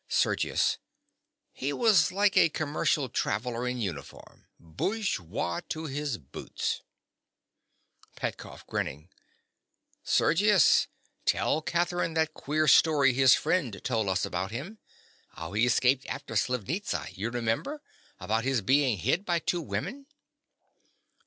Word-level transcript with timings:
SERGIUS. 0.09 0.79
He 1.51 1.71
was 1.71 2.11
like 2.11 2.35
a 2.35 2.49
commercial 2.49 3.07
traveller 3.07 3.67
in 3.67 3.79
uniform. 3.79 4.47
Bourgeois 4.59 5.61
to 5.69 5.85
his 5.85 6.17
boots. 6.17 6.81
PETKOFF. 8.15 8.65
(grinning). 8.65 9.09
Sergius: 10.03 10.87
tell 11.25 11.61
Catherine 11.61 12.15
that 12.15 12.33
queer 12.33 12.67
story 12.67 13.13
his 13.13 13.35
friend 13.35 13.79
told 13.83 14.09
us 14.09 14.25
about 14.25 14.49
him—how 14.49 15.53
he 15.53 15.67
escaped 15.67 16.07
after 16.07 16.33
Slivnitza. 16.35 17.15
You 17.15 17.29
remember?—about 17.29 18.43
his 18.43 18.61
being 18.61 18.97
hid 18.97 19.23
by 19.23 19.37
two 19.37 19.61
women. 19.61 20.07